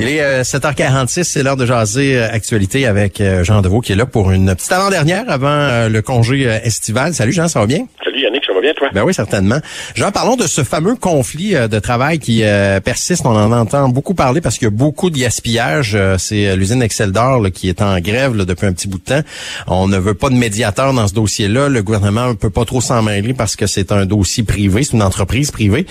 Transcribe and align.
Il 0.00 0.08
est 0.08 0.40
7h46, 0.40 1.24
c'est 1.24 1.42
l'heure 1.42 1.58
de 1.58 1.66
jaser 1.66 2.16
euh, 2.16 2.30
actualité 2.32 2.86
avec 2.86 3.20
euh, 3.20 3.44
Jean 3.44 3.60
Deveau 3.60 3.82
qui 3.82 3.92
est 3.92 3.96
là 3.96 4.06
pour 4.06 4.30
une 4.30 4.54
petite 4.54 4.72
avant-dernière 4.72 5.24
avant 5.28 5.48
euh, 5.48 5.88
le 5.90 6.00
congé 6.00 6.44
estival. 6.44 7.12
Salut 7.12 7.32
Jean, 7.32 7.48
ça 7.48 7.60
va 7.60 7.66
bien? 7.66 7.86
Salut 8.30 8.38
Yannick, 8.38 8.44
ça 8.46 8.52
va 8.52 8.60
bien 8.60 8.72
toi? 8.74 8.88
Ben 8.92 9.02
oui, 9.02 9.14
certainement. 9.14 9.58
Jean, 9.94 10.12
parlons 10.12 10.36
de 10.36 10.46
ce 10.46 10.62
fameux 10.62 10.94
conflit 10.94 11.54
de 11.54 11.78
travail 11.78 12.18
qui 12.18 12.42
persiste. 12.84 13.26
On 13.26 13.30
en 13.30 13.52
entend 13.52 13.88
beaucoup 13.88 14.14
parler 14.14 14.40
parce 14.40 14.56
qu'il 14.58 14.66
y 14.66 14.68
a 14.68 14.70
beaucoup 14.70 15.10
de 15.10 15.18
gaspillage. 15.18 15.96
c'est 16.18 16.56
l'usine 16.56 16.82
Excel 16.82 17.12
d'Or 17.12 17.42
qui 17.52 17.68
est 17.68 17.82
en 17.82 17.98
grève 18.00 18.36
depuis 18.36 18.66
un 18.66 18.72
petit 18.72 18.88
bout 18.88 18.98
de 18.98 19.04
temps. 19.04 19.22
On 19.66 19.88
ne 19.88 19.98
veut 19.98 20.14
pas 20.14 20.30
de 20.30 20.34
médiateur 20.34 20.92
dans 20.92 21.06
ce 21.08 21.14
dossier-là. 21.14 21.68
Le 21.68 21.82
gouvernement 21.82 22.28
ne 22.28 22.34
peut 22.34 22.50
pas 22.50 22.64
trop 22.64 22.80
s'en 22.80 23.02
mêler 23.02 23.34
parce 23.34 23.56
que 23.56 23.66
c'est 23.66 23.92
un 23.92 24.06
dossier 24.06 24.44
privé, 24.44 24.82
c'est 24.82 24.92
une 24.92 25.02
entreprise 25.02 25.50
privée. 25.50 25.86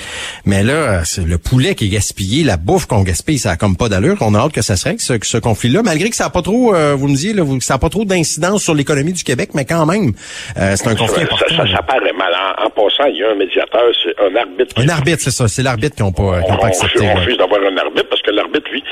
Mais 0.45 0.63
là, 0.63 1.03
c'est 1.05 1.25
le 1.25 1.37
poulet 1.37 1.75
qui 1.75 1.85
est 1.85 1.89
gaspillé, 1.89 2.43
la 2.43 2.57
bouffe 2.57 2.85
qu'on 2.85 3.03
gaspille, 3.03 3.39
ça 3.39 3.51
a 3.51 3.55
comme 3.57 3.75
pas 3.75 3.89
d'allure. 3.89 4.17
On 4.21 4.35
a 4.35 4.39
hâte 4.39 4.51
que 4.51 4.61
ça 4.61 4.75
se 4.75 4.85
règle, 4.85 5.01
ce, 5.01 5.13
ce 5.21 5.37
conflit-là, 5.37 5.81
malgré 5.83 6.09
que 6.09 6.15
ça 6.15 6.25
n'a 6.25 6.29
pas 6.29 6.41
trop, 6.41 6.73
euh, 6.73 6.95
vous 6.95 7.07
me 7.07 7.15
disiez, 7.15 7.33
là, 7.33 7.43
ça 7.61 7.75
n'a 7.75 7.77
pas 7.79 7.89
trop 7.89 8.05
d'incidence 8.05 8.63
sur 8.63 8.73
l'économie 8.73 9.13
du 9.13 9.23
Québec, 9.23 9.51
mais 9.53 9.65
quand 9.65 9.85
même, 9.85 10.13
euh, 10.57 10.75
c'est 10.75 10.87
un 10.87 10.95
conflit 10.95 11.23
important. 11.23 11.45
Ça, 11.49 11.71
ça, 11.71 11.81
paraît 11.83 12.13
mal. 12.13 12.28
En, 12.57 12.69
passant, 12.69 13.05
il 13.05 13.17
y 13.17 13.23
a 13.23 13.31
un 13.31 13.35
médiateur, 13.35 13.83
c'est 14.03 14.13
un 14.21 14.35
arbitre. 14.35 14.75
Un 14.77 14.89
arbitre, 14.89 15.19
c'est 15.21 15.31
ça. 15.31 15.47
C'est 15.47 15.63
l'arbitre 15.63 15.95
qui 15.95 16.03
n'a 16.03 16.11
pas, 16.11 16.41
pas 16.57 16.67
accepté. 16.67 16.99
On, 17.01 17.15
refuse 17.15 17.37
d'avoir 17.37 17.61
un 17.61 17.77
arbitre 17.77 18.09
parce 18.09 18.21
que 18.21 18.31
l'arbitre, 18.31 18.69
lui, 18.71 18.83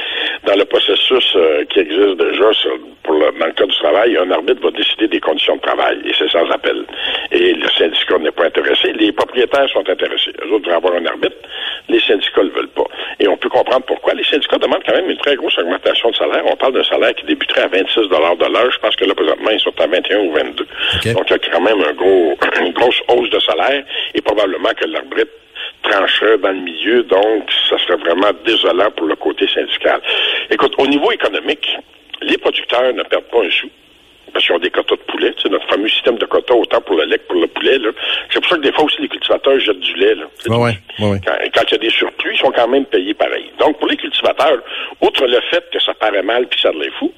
dans 0.46 0.56
le 0.56 0.66
processus 0.66 1.34
euh, 1.36 1.64
qui 1.70 1.80
existe 1.80 2.18
déjà 2.18 2.50
pour 3.04 3.14
le, 3.14 3.40
dans 3.40 3.46
le 3.46 3.52
cas 3.54 3.66
du 3.66 3.76
travail, 3.76 4.18
un 4.18 4.32
arbitre 4.32 4.62
va 4.62 4.72
décider 4.72 5.08
des 5.08 5.20
conditions 5.20 5.56
de 5.56 5.62
travail 5.62 5.98
et 6.06 6.14
c'est 6.18 6.30
sans 6.30 6.50
appel. 6.52 6.86
Et 7.32 7.54
le 7.54 7.68
syndicat 7.78 8.18
n'est 8.20 8.32
pas 8.32 8.46
intéressé. 8.46 8.94
Les 8.94 9.12
propriétaires 9.12 9.70
sont 9.70 9.88
intéressés. 9.88 10.32
Les 10.44 10.52
autres 10.52 10.66
voudraient 10.66 10.76
avoir 10.76 10.94
un 10.96 11.06
arbitre. 11.06 11.36
Les 11.90 12.00
syndicats 12.00 12.44
ne 12.44 12.50
le 12.50 12.54
veulent 12.54 12.70
pas. 12.70 12.77
Et 13.20 13.28
on 13.28 13.38
peut 13.38 13.50
comprendre 13.50 13.86
pourquoi. 13.86 14.14
Les 14.14 14.24
syndicats 14.24 14.58
demandent 14.58 14.84
quand 14.86 14.94
même 14.94 15.10
une 15.10 15.18
très 15.18 15.36
grosse 15.36 15.58
augmentation 15.58 16.12
de 16.12 16.16
salaire. 16.16 16.44
On 16.46 16.56
parle 16.56 16.74
d'un 16.74 16.84
salaire 16.84 17.16
qui 17.16 17.26
débuterait 17.26 17.62
à 17.62 17.68
26 17.68 18.02
de 18.02 18.54
l'heure. 18.54 18.72
Je 18.72 18.80
pense 18.80 18.96
que 18.96 19.06
là, 19.06 19.16
présentement, 19.16 19.50
ils 19.50 19.60
sont 19.60 19.74
à 19.80 19.88
21 19.88 20.20
ou 20.20 20.32
22. 20.34 20.68
Donc, 21.14 21.24
il 21.30 21.32
y 21.32 21.34
a 21.34 21.40
quand 21.40 21.62
même 21.62 21.82
un 21.84 21.94
gros, 21.94 22.38
une 22.62 22.74
grosse 22.74 23.02
hausse 23.08 23.30
de 23.30 23.40
salaire 23.40 23.84
et 24.14 24.22
probablement 24.22 24.70
que 24.70 24.86
l'arbitre 24.86 25.32
trancherait 25.84 26.38
dans 26.38 26.52
le 26.52 26.60
milieu, 26.60 27.04
donc 27.04 27.50
ça 27.70 27.78
serait 27.80 27.98
vraiment 27.98 28.32
désolant 28.46 28.92
pour 28.92 29.08
le 29.08 29.16
côté 29.16 29.48
syndical. 29.48 30.02
Écoute, 30.50 30.74
au 30.78 30.88
niveau 30.88 31.12
économique, 31.12 31.78
les 32.22 32.38
producteurs 32.38 32.94
ne 32.94 33.04
perdent 33.04 33.26
pas 33.26 33.44
un 33.44 33.50
sou 33.52 33.70
ont 34.52 34.60
des 34.60 34.70
quotas 34.70 34.96
de 34.96 35.02
poulet. 35.12 35.34
C'est 35.42 35.50
notre 35.50 35.68
fameux 35.68 35.90
système 35.90 36.18
de 36.18 36.26
quotas, 36.26 36.54
autant 36.54 36.82
pour 36.82 36.96
le 36.98 37.06
lait 37.06 37.18
que 37.20 37.28
pour 37.28 37.42
le 37.42 37.48
poulet. 37.48 37.78
C'est 38.32 38.40
pour 38.40 38.50
ça 38.50 38.56
que 38.58 38.62
des 38.62 38.72
fois 38.72 38.86
aussi 38.86 39.02
les 39.02 39.08
cultivateurs 39.08 39.60
jettent 39.60 39.80
du 39.80 39.94
lait. 39.96 40.16
Là. 40.16 40.26
Ouais, 40.48 40.78
ouais, 41.00 41.20
quand, 41.26 41.34
quand, 41.54 41.64
il 41.70 41.72
y 41.72 41.76
a 41.76 41.78
des 41.78 41.90
surplus, 41.90 42.34
ils 42.34 42.40
sont 42.40 42.52
quand 42.52 42.68
même 42.68 42.86
payés 42.86 43.14
pareil. 43.14 43.52
Donc 43.60 43.78
pour 43.80 43.88
les 43.88 43.98
cultivateurs, 43.98 44.60
outre 45.02 45.26
le 45.26 45.40
fait 45.50 45.64
que 45.72 45.80
ça 45.80 45.94
paraît 45.94 46.24
mal 46.24 46.48
puis 46.48 46.60
ça 46.60 46.72
les 46.72 46.92
fout, 46.92 47.12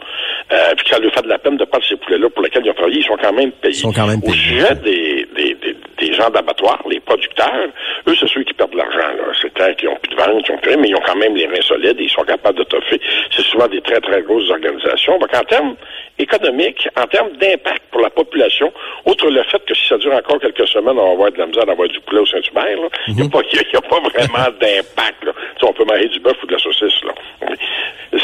euh, 0.52 0.73
puis 0.76 0.86
que 0.86 0.89
ça 0.92 1.00
leur 1.00 1.14
fait 1.14 1.22
de 1.22 1.30
la 1.30 1.38
peine 1.38 1.58
de 1.58 1.66
prendre 1.66 1.86
ces 1.86 1.95
poulets-là 1.98 2.30
pour 2.30 2.44
lesquels 2.44 2.66
ils 2.66 2.72
ont 2.72 2.73
travaillé, 2.73 3.00
ils 3.00 3.06
sont 3.06 3.17
quand 3.22 3.33
même 3.33 3.52
payés. 3.52 3.76
Ils 3.76 3.80
sont 3.80 3.94
quand 3.94 4.08
même 4.08 4.22
payés. 4.22 4.33
Au 4.33 4.36
sujet 4.36 4.76
des, 4.83 5.28
des, 5.36 5.54
des, 5.56 5.78
des 5.98 6.14
gens 6.14 6.30
d'abattoir, 6.30 6.81
les 6.89 7.00
producteurs, 7.00 7.67
eux, 8.08 8.16
c'est 8.20 8.28
ceux 8.28 8.44
qui 8.44 8.54
perdent 8.54 8.72
de 8.72 8.78
l'argent. 8.78 9.00
C'est 9.42 9.54
clair 9.54 9.76
qu'ils 9.76 9.89
ont 9.89 9.98
plus 10.02 10.16
de 10.16 10.22
vente, 10.22 10.44
qui 10.44 10.52
ont 10.52 10.58
plus, 10.58 10.78
mais 10.78 10.89
ils 10.89 10.95
ont 10.95 11.04
quand 11.06 11.16
même 11.17 11.36
les 11.36 11.45
reins 11.45 11.61
solides 11.61 12.00
et 12.00 12.04
ils 12.04 12.09
sont 12.09 12.23
capables 12.23 12.58
de 12.58 12.64
toffer. 12.64 13.00
C'est 13.31 13.44
souvent 13.44 13.67
des 13.67 13.81
très, 13.81 14.00
très 14.00 14.22
grosses 14.22 14.50
organisations. 14.50 15.17
Donc 15.20 15.30
en 15.36 15.44
termes 15.44 15.76
économiques, 16.20 16.88
en 16.98 17.08
termes 17.08 17.31
d'impact 17.38 17.84
pour 17.92 18.02
la 18.02 18.09
population, 18.09 18.72
outre 19.06 19.30
le 19.30 19.42
fait 19.44 19.64
que 19.66 19.73
si 19.73 19.88
ça 19.88 19.98
dure 19.98 20.14
encore 20.14 20.39
quelques 20.39 20.67
semaines, 20.67 20.98
on 21.00 21.08
va 21.08 21.11
avoir 21.14 21.31
de 21.31 21.38
la 21.38 21.48
misère 21.48 21.66
d'avoir 21.66 21.88
du 21.88 22.00
poulet 22.02 22.22
au 22.22 22.26
Saint-Hubert, 22.26 22.78
il 23.08 23.16
n'y 23.16 23.22
a, 23.22 23.26
a, 23.78 23.81
pas 23.81 24.00
vraiment 24.00 24.50
d'impact. 24.59 25.26
On 25.61 25.73
peut 25.73 25.86
marier 25.86 26.08
du 26.09 26.20
bœuf 26.20 26.38
ou 26.44 26.48
de 26.48 26.53
la 26.53 26.59
saucisse. 26.59 27.02
Là. 27.03 27.14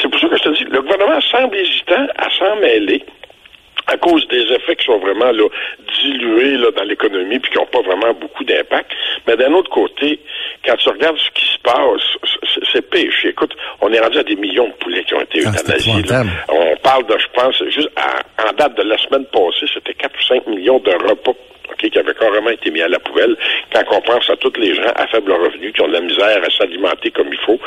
C'est 0.02 0.10
pour 0.10 0.20
ça 0.20 0.28
que 0.28 0.38
je 0.38 0.44
te 0.44 0.50
dis, 0.50 0.64
le 0.66 0.82
gouvernement 0.82 1.22
semble 1.22 1.56
hésitant 1.58 2.08
à 2.18 2.30
s'en 2.38 2.56
mêler 2.58 3.04
à 3.88 3.98
cause 3.98 4.28
des 4.30 4.42
effets 4.42 4.76
qui 4.76 4.86
sont 4.86 4.98
vraiment 4.98 5.32
là, 5.32 5.48
dilués 6.02 6.58
là, 6.58 6.72
dans 6.72 6.84
l'économie 6.84 7.40
puis 7.40 7.52
qui 7.52 7.58
n'ont 7.58 7.68
pas 7.68 7.82
vraiment 7.82 8.14
beaucoup 8.14 8.44
d'impact. 8.44 8.92
Mais 9.28 9.38
d'un 9.38 9.54
autre 9.54 9.70
côté, 9.70 10.20
quand 10.66 10.76
tu 10.78 10.90
regardes 10.90 11.18
ce 11.18 11.32
qui 11.32 11.46
se 11.46 11.60
passe, 11.60 12.62
c'est 12.72 12.90
péché. 12.90 13.30
Écoute, 13.30 13.56
on 13.82 13.92
est 13.92 14.00
rendu 14.00 14.18
à 14.20 14.24
des 14.24 14.36
millions 14.36 14.68
de 14.68 14.74
poulets 14.74 15.04
qui 15.04 15.14
ont 15.14 15.22
été 15.22 15.42
ah, 15.46 15.50
euthanasiés. 15.50 16.04
On 16.50 16.76
parle 16.78 17.06
de, 17.06 17.18
je 17.18 17.28
pense, 17.34 17.64
juste 17.70 17.90
en 17.98 18.54
date 18.54 18.76
de 18.76 18.84
la 18.84 18.98
semaine 18.98 19.26
passée, 19.26 19.66
c'était 19.74 19.94
4 19.94 20.12
ou 20.14 20.24
5 20.24 20.48
millions 20.48 20.80
de 20.80 20.92
repas 20.92 21.34
qui 21.90 22.00
avait 22.00 22.14
carrément 22.14 22.50
été 22.50 22.72
mis 22.72 22.82
à 22.82 22.88
la 22.88 23.00
poubelle, 23.00 23.36
quand 23.74 23.84
on 23.92 24.02
pense 24.02 24.30
à 24.30 24.36
tous 24.38 24.54
les 24.58 24.74
gens 24.74 24.92
à 24.96 25.08
faible 25.08 25.32
revenu 25.32 25.72
qui 25.72 25.82
ont 25.82 25.88
de 25.88 25.94
la 25.94 26.02
misère 26.02 26.42
à 26.44 26.50
s'alimenter 26.58 27.12
comme 27.12 27.28
il 27.32 27.40
faut, 27.40 27.60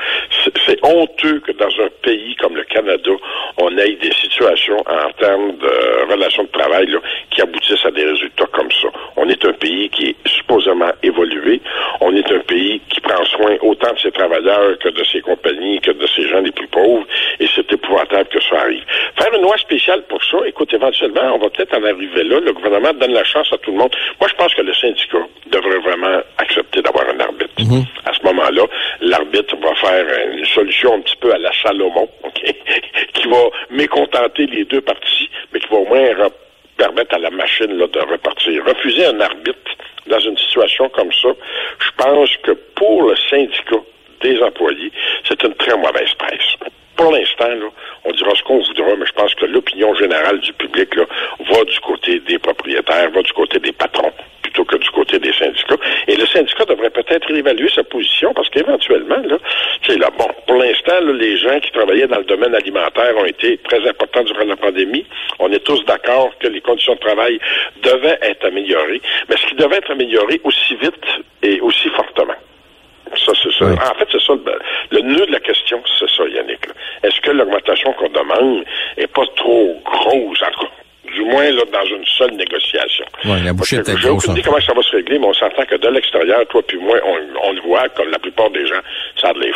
c'est 0.67 0.79
honteux 0.83 1.41
que 1.41 1.53
dans 1.53 1.71
un 1.83 1.89
pays 2.03 2.35
comme 2.37 2.57
le 2.57 2.65
Canada, 2.65 3.11
on 3.59 3.77
ait 3.79 3.97
des 3.97 4.13
situations 4.13 4.79
en 4.81 5.11
termes 5.19 5.57
de 5.59 6.13
relations 6.13 6.45
de 6.45 6.49
travail 6.49 6.87
là, 6.87 6.99
qui 7.31 7.43
aboutissent 7.43 7.85
à 7.85 7.91
des 7.91 8.05
résultats 8.05 8.47
comme 8.53 8.71
ça. 8.71 8.89
On 9.17 9.29
est 9.29 9.45
un 9.45 9.53
pays 9.53 9.89
qui 9.91 10.11
est 10.11 10.29
supposément 10.29 10.91
évolué. 11.03 11.61
On 12.01 12.15
est 12.15 12.31
un 12.31 12.41
pays 12.41 12.81
qui 12.89 13.01
prend 13.01 13.25
soin 13.39 13.57
autant 13.63 13.93
de 13.93 13.99
ses 13.99 14.11
travailleurs 14.11 14.79
que 14.79 14.89
de 14.89 15.05
ses 15.05 15.21
compagnies, 15.21 15.81
que 15.81 15.93
de 15.93 16.07
ses 16.07 16.29
gens 16.29 16.41
les 16.41 16.51
plus 16.51 16.67
pauvres, 16.69 17.07
et 17.39 17.47
c'est 17.55 17.71
épouvantable 17.73 18.29
que 18.29 18.43
ça 18.43 18.61
arrive. 18.61 18.83
Faire 19.17 19.33
une 19.35 19.43
loi 19.43 19.57
spéciale 19.57 20.03
pour 20.09 20.23
ça, 20.25 20.39
écoute, 20.47 20.73
éventuellement, 20.73 21.35
on 21.35 21.39
va 21.39 21.51
peut-être 21.51 21.75
en 21.75 21.85
arriver 21.85 22.25
là. 22.25 22.41
Le 22.41 22.53
gouvernement 22.53 22.93
donne 22.95 23.13
la 23.13 23.25
chance 23.25 23.49
à 23.53 23.59
tout 23.59 23.71
le 23.71 23.79
monde. 23.79 23.95
Moi, 24.21 24.29
je 24.29 24.35
pense 24.35 24.55
que 24.55 24.63
le 24.63 24.75
syndicat 24.75 25.19
devrait 25.51 25.79
vraiment 25.79 26.21
accepter 26.39 26.83
d'avoir 26.83 27.09
un 27.09 27.21
arbitre. 27.21 27.53
Mhm. 27.59 27.85
À 28.05 28.13
ce 28.13 28.23
moment-là, 28.25 28.65
l'arbitre 29.01 29.57
va 29.57 29.75
faire 29.77 30.07
une 30.33 30.45
solution 30.47 30.95
un 30.95 31.01
petit 31.01 31.17
peu 31.17 31.33
à 31.33 31.39
la 31.39 31.51
Salomon, 31.63 32.09
qui 33.15 33.29
va 33.29 33.45
mécontenter 33.71 34.47
les 34.47 34.65
deux 34.65 34.81
parties, 34.81 35.31
mais 35.53 35.61
qui 35.61 35.69
va 35.69 35.77
au 35.77 35.87
moins 35.87 36.31
permettre 36.77 37.15
à 37.17 37.19
la 37.19 37.31
machine 37.31 37.77
là, 37.77 37.87
de 37.87 38.01
repartir. 38.01 38.65
Refuser 38.65 39.07
un 39.07 39.21
arbitre 39.21 39.59
dans 40.09 40.21
une 40.21 40.39
situation 40.39 40.89
comme 40.89 41.13
ça, 41.13 41.29
je 41.81 41.88
pense 41.99 42.37
que 42.39 42.53
pour 42.75 43.03
le 43.11 43.17
syndicat 43.29 43.83
des 44.23 44.41
employés, 44.43 44.91
c'est 45.27 45.43
une 45.43 45.55
très 45.55 45.77
mauvaise 45.77 46.15
presse 46.15 46.57
pour 46.99 47.13
l'instant, 47.13 47.71
on 48.05 48.11
dira 48.11 48.35
ce 48.35 48.43
qu'on 48.43 48.59
voudra, 48.59 48.97
mais 48.99 49.07
je 49.07 49.13
pense 49.13 49.33
que 49.37 49.47
l'opinion 49.47 49.95
générale 49.95 50.41
du 50.41 50.53
public 50.53 50.97
là, 50.97 51.05
va 51.49 51.65
du 51.65 51.79
côté 51.81 52.19
des 52.19 52.39
propriétaires, 52.41 53.11
va 53.11 53.23
du 53.23 53.33
côté 53.33 53.61
des 53.61 53.71
patrons 53.71 54.13
plutôt 54.43 54.65
que 54.65 54.77
du 54.77 54.91
côté 54.91 55.21
des 55.21 55.33
syndicats. 55.33 55.77
Et 56.09 56.17
le 56.17 56.27
syndicat 56.27 56.65
devrait 56.65 56.91
peut-être 56.91 57.29
réévaluer 57.29 57.71
sa 57.73 57.85
position 57.85 58.35
parce 58.35 58.49
qu'éventuellement, 58.51 59.19
là, 59.25 59.39
c'est 59.87 59.97
là, 59.97 60.11
bon, 60.19 60.29
les 61.13 61.37
gens 61.37 61.61
qui 61.61 61.71
travaillaient 61.73 62.07
dans 62.07 62.19
le 62.19 62.25
domaine 62.25 62.55
alimentaire 62.55 63.17
ont 63.17 63.25
été 63.25 63.59
très 63.59 63.87
importants 63.89 64.25
durant 64.25 64.45
la 64.45 64.57
pandémie. 64.57 65.07
On 65.39 65.53
est 65.53 65.65
tous 65.65 65.85
d'accord 65.85 66.31
que 66.39 66.49
les 66.49 66.61
conditions 66.61 66.95
de 66.95 67.01
travail 67.01 67.39
devaient 67.83 68.19
être 68.23 68.47
améliorées, 68.47 69.01
mais 69.29 69.37
ce 69.37 69.47
qui 69.47 69.55
devait 69.55 69.77
être 69.77 69.91
amélioré 69.91 70.41
aussi 70.45 70.75
vite 70.77 70.95
et 71.43 71.61
aussi 71.61 71.89
fortement. 71.91 72.35
Ça, 73.25 73.33
c'est 73.43 73.53
ça. 73.53 73.65
En 73.65 73.95
fait, 73.95 74.09
c'est 74.13 74.21
ça 74.21 74.35
le, 74.91 75.01
nœud 75.01 75.27
de 75.27 75.33
la 75.33 75.41
question, 75.41 75.83
c'est 75.99 76.09
ça, 76.11 76.27
Yannick. 76.29 76.67
Est-ce 77.03 77.21
que 77.21 77.31
l'augmentation 77.31 77.93
qu'on 77.95 78.09
demande 78.09 78.65
est 78.97 79.07
pas 79.07 79.25
trop 79.37 79.81
grosse, 79.85 80.43
en 80.43 80.51
tout 80.51 80.67
cas? 80.67 80.78
Moins 81.29 81.51
là, 81.51 81.63
dans 81.73 81.87
une 81.97 82.05
seule 82.17 82.37
négociation. 82.37 83.05
Oui, 83.25 83.43
la 83.45 83.53
bouchée 83.53 83.77
est 83.77 83.87
Je 83.87 84.09
ne 84.09 84.43
comment 84.43 84.61
ça 84.61 84.73
va 84.75 84.83
se 84.83 84.97
régler, 84.97 85.19
mais 85.19 85.27
on 85.27 85.35
s'entend 85.35 85.65
que 85.65 85.77
de 85.77 85.89
l'extérieur, 85.89 86.41
toi 86.49 86.63
puis 86.67 86.79
moi, 86.79 86.97
on, 87.05 87.53
le 87.53 87.61
voit, 87.63 87.89
comme 87.97 88.11
la 88.11 88.19
plupart 88.19 88.51
des 88.51 88.67
gens, 88.67 88.81
ça 89.21 89.29
a 89.29 89.33
de 89.33 89.41
les 89.41 89.53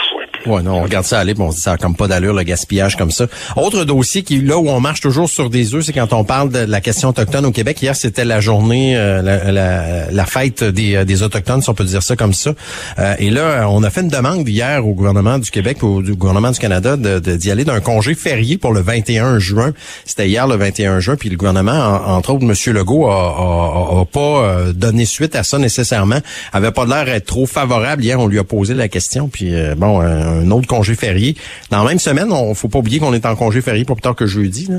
Oui, 0.46 0.62
non, 0.62 0.78
on 0.78 0.82
regarde 0.82 1.04
ça 1.04 1.18
aller, 1.18 1.34
mais 1.34 1.44
on 1.44 1.50
se 1.50 1.56
dit 1.56 1.62
ça 1.62 1.72
n'a 1.72 1.76
comme 1.76 1.96
pas 1.96 2.08
d'allure, 2.08 2.34
le 2.34 2.42
gaspillage 2.42 2.96
comme 2.96 3.10
ça. 3.10 3.26
Autre 3.56 3.84
dossier 3.84 4.22
qui, 4.22 4.40
là 4.40 4.58
où 4.58 4.68
on 4.68 4.80
marche 4.80 5.00
toujours 5.00 5.28
sur 5.28 5.50
des 5.50 5.74
œufs, 5.74 5.84
c'est 5.84 5.92
quand 5.92 6.12
on 6.12 6.24
parle 6.24 6.50
de 6.50 6.64
la 6.66 6.80
question 6.80 7.08
autochtone 7.08 7.46
au 7.46 7.52
Québec. 7.52 7.80
Hier, 7.80 7.94
c'était 7.94 8.24
la 8.24 8.40
journée, 8.40 8.96
euh, 8.96 9.22
la, 9.22 10.10
la, 10.10 10.26
fête 10.26 10.64
des, 10.64 10.96
euh, 10.96 11.04
des 11.04 11.22
Autochtones, 11.22 11.62
si 11.62 11.70
on 11.70 11.74
peut 11.74 11.84
dire 11.84 12.02
ça 12.02 12.16
comme 12.16 12.32
ça. 12.32 12.54
Euh, 12.98 13.14
et 13.18 13.30
là, 13.30 13.68
on 13.68 13.82
a 13.82 13.90
fait 13.90 14.00
une 14.00 14.08
demande 14.08 14.48
hier 14.48 14.86
au 14.86 14.94
gouvernement 14.94 15.38
du 15.38 15.50
Québec, 15.50 15.82
au, 15.82 15.98
au 15.98 16.16
gouvernement 16.16 16.50
du 16.50 16.58
Canada, 16.58 16.96
d'y 16.96 17.02
de, 17.02 17.36
d'y 17.36 17.50
aller 17.50 17.64
d'un 17.64 17.80
congé 17.80 18.14
férié 18.14 18.58
pour 18.58 18.72
le 18.72 18.80
21 18.80 19.38
juin. 19.38 19.72
C'était 20.04 20.28
hier 20.28 20.46
le 20.46 20.56
21 20.56 21.00
juin, 21.00 21.16
puis 21.16 21.28
le 21.28 21.36
gouvernement, 21.36 21.61
entre 21.70 22.34
autres, 22.34 22.44
M. 22.44 22.74
Legault, 22.74 23.06
a, 23.06 24.04
pas 24.12 24.20
euh, 24.20 24.72
donné 24.72 25.04
suite 25.04 25.36
à 25.36 25.42
ça 25.42 25.58
nécessairement. 25.58 26.18
avait 26.52 26.72
pas 26.72 26.84
l'air 26.86 27.04
d'être 27.04 27.26
trop 27.26 27.46
favorable. 27.46 28.02
Hier, 28.02 28.18
on 28.18 28.26
lui 28.26 28.38
a 28.38 28.44
posé 28.44 28.74
la 28.74 28.88
question, 28.88 29.28
puis 29.28 29.54
euh, 29.54 29.74
bon, 29.76 30.00
un, 30.00 30.50
autre 30.50 30.66
congé 30.66 30.94
férié. 30.94 31.36
Dans 31.70 31.82
la 31.82 31.88
même 31.88 31.98
semaine, 31.98 32.32
on 32.32 32.54
faut 32.54 32.68
pas 32.68 32.78
oublier 32.78 32.98
qu'on 32.98 33.14
est 33.14 33.26
en 33.26 33.36
congé 33.36 33.60
férié 33.60 33.84
pour 33.84 33.96
plus 33.96 34.02
tard 34.02 34.14
que 34.14 34.26
jeudi. 34.26 34.68
Là 34.70 34.78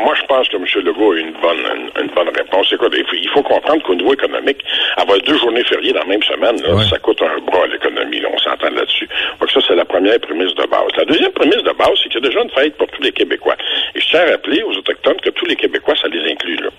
moi, 0.00 0.14
je 0.20 0.26
pense 0.26 0.48
que 0.48 0.56
M. 0.56 0.64
Legault 0.84 1.12
a 1.12 1.18
une 1.18 1.31
une, 2.02 2.10
bonne 2.14 2.28
réponse. 2.28 2.72
il 2.72 3.28
faut 3.28 3.42
comprendre 3.42 3.82
qu'au 3.82 3.94
niveau 3.94 4.12
économique, 4.12 4.58
avoir 4.96 5.18
deux 5.20 5.38
journées 5.38 5.64
fériées 5.64 5.92
dans 5.92 6.00
la 6.00 6.06
même 6.06 6.22
semaine, 6.22 6.58
ça 6.88 6.98
coûte 6.98 7.22
un 7.22 7.40
bras 7.40 7.64
à 7.64 7.66
l'économie. 7.66 8.22
On 8.32 8.38
s'entend 8.38 8.70
là-dessus. 8.70 9.08
Donc 9.40 9.50
ça, 9.50 9.60
c'est 9.66 9.74
la 9.74 9.84
première 9.84 10.18
prémisse 10.20 10.54
de 10.54 10.66
base. 10.66 10.90
La 10.96 11.04
deuxième 11.04 11.32
prémisse 11.32 11.62
de 11.62 11.72
base, 11.72 11.92
c'est 12.02 12.08
qu'il 12.08 12.22
y 12.22 12.26
a 12.26 12.28
déjà 12.28 12.42
une 12.42 12.50
fête 12.50 12.76
pour 12.76 12.88
tous 12.88 13.02
les 13.02 13.12
Québécois. 13.12 13.56
Et 13.94 14.00
je 14.00 14.08
tiens 14.08 14.20
à 14.20 14.32
rappeler 14.32 14.62
aux 14.62 14.72
Autochtones 14.76 15.20
que 15.20 15.30
tous 15.30 15.46
les 15.46 15.56
Québécois, 15.56 15.94
ça 16.00 16.08
les 16.08 16.30
inclut. 16.30 16.56
Là. 16.56 16.70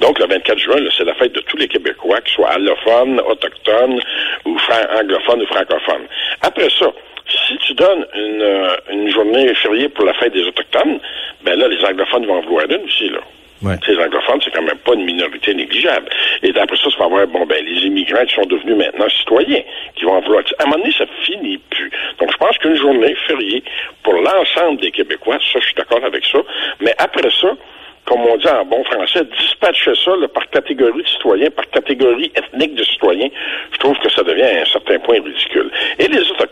Donc, 0.00 0.18
le 0.18 0.26
24 0.26 0.58
juin, 0.58 0.76
c'est 0.96 1.04
la 1.04 1.14
fête 1.14 1.32
de 1.32 1.40
tous 1.40 1.56
les 1.56 1.68
Québécois, 1.68 2.20
qu'ils 2.22 2.34
soient 2.34 2.50
allophones, 2.50 3.20
autochtones, 3.20 4.00
ou 4.44 4.56
anglophones 4.98 5.42
ou 5.42 5.46
francophones. 5.46 6.06
Après 6.42 6.68
ça, 6.78 6.86
si 7.26 7.56
tu 7.58 7.74
tu 7.74 7.82
donnes 7.82 8.06
une, 8.14 8.42
euh, 8.42 8.76
une 8.90 9.10
journée 9.10 9.52
fériée 9.54 9.88
pour 9.88 10.04
la 10.04 10.14
fête 10.14 10.32
des 10.32 10.44
Autochtones, 10.44 10.98
ben 11.42 11.58
là, 11.58 11.68
les 11.68 11.84
anglophones 11.84 12.26
vont 12.26 12.38
en 12.38 12.42
vouloir 12.42 12.64
une 12.70 12.84
aussi, 12.84 13.08
là. 13.08 13.20
Ouais. 13.62 13.76
Les 13.88 13.96
anglophones, 13.98 14.40
c'est 14.44 14.52
quand 14.52 14.62
même 14.62 14.78
pas 14.78 14.94
une 14.94 15.04
minorité 15.04 15.54
négligeable. 15.54 16.08
Et 16.42 16.52
d'après 16.52 16.76
ça, 16.76 16.90
ça 16.90 16.98
va 16.98 17.04
avoir, 17.06 17.26
bon, 17.28 17.46
ben, 17.46 17.64
les 17.64 17.86
immigrants 17.86 18.24
qui 18.26 18.34
sont 18.34 18.46
devenus 18.46 18.76
maintenant 18.76 19.08
citoyens, 19.08 19.62
qui 19.94 20.04
vont 20.04 20.20
vouloir. 20.20 20.42
À 20.58 20.62
un 20.62 20.66
moment 20.66 20.78
donné, 20.78 20.92
ça 20.92 21.06
finit 21.22 21.58
plus. 21.70 21.90
Donc, 22.18 22.30
je 22.32 22.36
pense 22.36 22.58
qu'une 22.58 22.76
journée 22.76 23.14
fériée 23.26 23.62
pour 24.02 24.14
l'ensemble 24.14 24.80
des 24.80 24.90
Québécois, 24.90 25.38
ça, 25.52 25.60
je 25.60 25.64
suis 25.66 25.74
d'accord 25.74 26.04
avec 26.04 26.24
ça. 26.26 26.38
Mais 26.80 26.94
après 26.98 27.30
ça, 27.30 27.56
comme 28.04 28.20
on 28.20 28.36
dit 28.36 28.48
en 28.48 28.64
bon 28.66 28.84
français, 28.84 29.24
dispatcher 29.38 29.94
ça 30.04 30.14
là, 30.16 30.28
par 30.28 30.48
catégorie 30.50 31.02
de 31.02 31.08
citoyens, 31.08 31.50
par 31.50 31.68
catégorie 31.70 32.30
ethnique 32.36 32.74
de 32.74 32.84
citoyens, 32.84 33.30
je 33.72 33.78
trouve 33.78 33.98
que 33.98 34.10
ça 34.10 34.22
devient 34.22 34.42
à 34.42 34.60
un 34.60 34.66
certain 34.66 34.98
point 34.98 35.22
ridicule. 35.22 35.70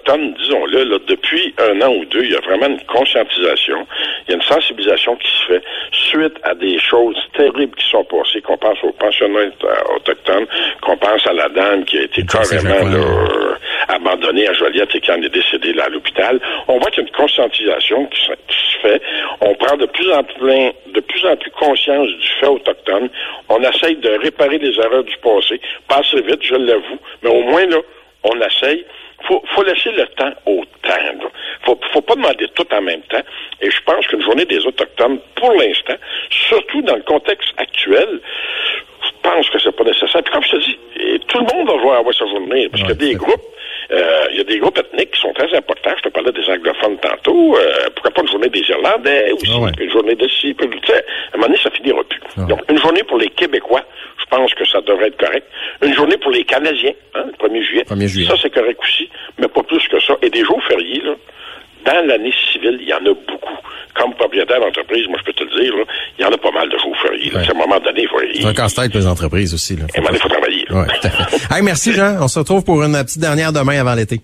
Autochtones, 0.02 0.34
disons-le, 0.34 0.84
là, 0.84 0.99
depuis 1.06 1.54
un 1.58 1.81
an 1.82 1.94
ou 1.94 2.04
deux, 2.06 2.25
il 2.25 2.32
y 2.32 2.37
a 2.37 2.40
vraiment 2.40 2.66
une 2.66 2.81
conscientisation, 2.82 3.87
il 4.26 4.31
y 4.31 4.32
a 4.32 4.37
une 4.37 4.43
sensibilisation 4.43 5.16
qui 5.16 5.28
se 5.28 5.46
fait 5.46 5.62
suite 5.93 6.34
à 6.43 6.54
des 6.54 6.78
choses 6.78 7.16
terribles 7.34 7.75
qui 7.76 7.88
sont 7.88 8.04
passées, 8.04 8.40
qu'on 8.43 8.56
pense 8.58 8.78
aux 8.82 8.93
pensionnats 8.93 9.50
autochtones, 9.96 10.46
qu'on 10.81 10.96
pense 10.96 11.26
à 11.26 11.32
la 11.32 11.49
dame 11.49 11.84
qui 11.84 11.99
a 11.99 12.02
été 12.02 12.25
carrément 12.25 12.84
là, 12.88 12.96
euh, 12.96 13.54
abandonnée 13.88 14.49
à 14.49 14.52
Joliette 14.52 14.94
et 14.94 15.00
qui 15.00 15.10
en 15.10 15.22
est 15.22 15.28
décédée 15.28 15.72
là 15.72 15.84
à 15.84 15.88
l'hôpital. 15.88 16.40
On 16.69 16.78
voit 16.78 16.90
qu'il 16.90 17.02
y 17.02 17.06
a 17.06 17.08
une 17.08 17.16
conscientisation 17.16 18.06
qui 18.06 18.25
se, 18.25 18.32
qui 18.48 18.72
se 18.72 18.78
fait. 18.81 19.02
On 19.40 19.55
prend 19.55 19.76
de 19.76 19.87
plus 19.87 20.12
en 20.12 20.22
plus, 20.25 20.72
de 20.93 21.00
plus 21.00 21.26
en 21.26 21.37
plus 21.37 21.50
conscience 21.52 22.08
du 22.08 22.28
fait 22.40 22.46
autochtone. 22.46 23.08
On 23.48 23.60
essaye 23.62 23.96
de 23.96 24.10
réparer 24.22 24.58
les 24.58 24.78
erreurs 24.78 25.05
du 25.05 25.16
passé. 25.19 25.60
Pas 25.88 25.98
assez 25.98 26.20
vite, 26.22 26.43
je 26.43 26.55
l'avoue, 26.55 26.98
mais 27.22 27.31
au 27.31 27.43
moins, 27.43 27.66
là, 27.66 27.78
on 28.25 28.40
essaye. 28.40 28.84
Faut, 29.26 29.42
faut 29.54 29.62
laisser 29.62 29.90
le 29.92 30.06
temps 30.08 30.32
au 30.46 30.64
temps. 30.82 31.28
Faut, 31.64 31.78
faut 31.92 32.00
pas 32.00 32.14
demander 32.14 32.48
tout 32.54 32.66
en 32.72 32.82
même 32.82 33.02
temps. 33.02 33.22
Et 33.60 33.70
je 33.70 33.80
pense 33.84 34.06
qu'une 34.06 34.22
journée 34.22 34.44
des 34.44 34.66
Autochtones, 34.66 35.19
pour 35.36 35.52
l'instant, 35.52 35.94
surtout 36.30 36.82
dans 36.82 36.96
le 36.96 37.02
contexte 37.02 37.52
actuel, 37.56 38.20
je 39.02 39.10
pense 39.22 39.48
que 39.50 39.58
c'est 39.60 39.76
pas 39.76 39.84
nécessaire. 39.84 40.22
Puis 40.22 40.32
comme 40.32 40.44
je 40.44 40.50
te 40.50 40.56
dis, 40.56 40.78
tout 41.28 41.38
le 41.38 41.56
monde 41.56 41.69
va 41.69 41.76
voir 41.76 41.98
avoir 42.00 42.14
sa 42.14 42.26
journée, 42.26 42.69
parce 42.69 42.82
ouais, 42.82 42.90
a 42.90 42.94
des 42.94 43.14
groupes 43.14 43.42
il 44.31 44.39
y 44.39 44.41
a 44.41 44.44
des 44.44 44.59
groupes 44.59 44.79
ethniques 44.79 45.11
qui 45.12 45.21
sont 45.21 45.33
très 45.33 45.55
importants. 45.55 45.93
Je 45.97 46.03
te 46.03 46.09
parlais 46.09 46.33
des 46.33 46.49
anglophones 46.49 46.99
tantôt. 46.99 47.56
Euh, 47.56 47.89
pourquoi 47.94 48.11
pas 48.11 48.23
une 48.23 48.29
journée 48.29 48.49
des 48.49 48.61
Irlandais 48.61 49.33
aussi, 49.33 49.53
ah 49.55 49.61
ouais. 49.61 49.71
une 49.79 49.91
journée 49.91 50.15
de 50.15 50.29
ci, 50.29 50.55
puis, 50.55 50.67
à 50.67 50.94
un 51.35 51.37
moment 51.37 51.47
donné, 51.49 51.59
ça 51.62 51.71
finira 51.71 52.03
plus. 52.05 52.21
Ah 52.37 52.44
Donc, 52.44 52.61
une 52.71 52.79
journée 52.79 53.03
pour 53.03 53.19
les 53.19 53.29
Québécois, 53.29 53.85
je 54.19 54.25
pense 54.27 54.55
que 54.55 54.67
ça 54.67 54.81
devrait 54.81 55.09
être 55.09 55.19
correct. 55.19 55.47
Une 55.83 55.94
journée 55.94 56.17
pour 56.17 56.31
les 56.31 56.44
Canadiens, 56.44 56.93
hein, 57.15 57.25
le 57.27 57.49
1er 57.49 57.62
juillet. 57.62 57.85
1er 57.85 58.06
juillet. 58.06 58.29
Ça, 58.29 58.37
c'est 58.41 58.50
correct 58.50 58.81
aussi, 58.83 59.09
mais 59.39 59.49
pas 59.49 59.62
plus 59.62 59.87
que 59.89 60.00
ça. 60.00 60.17
Et 60.23 60.31
des 60.31 60.44
jours 60.44 60.62
fériés, 60.65 61.03
là, 61.05 61.15
dans 61.84 62.06
l'année 62.06 62.32
civile, 62.52 62.79
il 62.81 62.88
y 62.88 62.94
en 62.94 62.99
a 62.99 63.14
beaucoup. 63.14 63.58
Comme 63.94 64.14
propriétaire 64.14 64.58
d'entreprise, 64.58 65.06
moi, 65.08 65.19
je 65.20 65.25
peux 65.26 65.32
te 65.34 65.44
le 65.44 65.62
dire, 65.62 65.76
là, 65.76 65.84
il 66.19 66.23
y 66.23 66.25
en 66.25 66.32
a 66.32 66.38
pas 66.38 66.50
mal 66.50 66.67
de 66.67 66.79
jours 66.79 66.96
fériés. 67.02 67.31
Ouais. 67.34 67.46
À 67.46 67.50
un 67.50 67.58
moment 67.58 67.79
donné, 67.79 68.02
il 68.02 68.08
faut... 68.08 68.19
C'est 68.34 68.46
un 68.46 68.55
casse-tête 68.55 68.90
pour 68.90 69.00
les 69.00 69.06
entreprises 69.06 69.52
aussi. 69.52 69.76
Là. 69.76 69.84
Faut 69.94 70.00
Et 70.00 70.06
il 70.11 70.19
faut 70.19 70.29
travailler. 70.31 70.64
Ouais, 70.70 70.87
hey, 71.55 71.62
merci, 71.62 71.93
Jean. 71.93 72.17
On 72.23 72.29
se 72.29 72.38
retrouve 72.38 72.64
pour 72.64 72.82
une 72.82 72.93
petite 73.05 73.20
dernière 73.20 73.52
demain 73.52 73.79
avant 73.81 73.94
l'été. 73.94 74.23